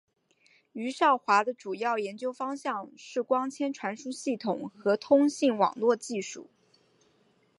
[0.71, 6.49] 余少华的主要研究方向是光纤传输系统和通信网络技术。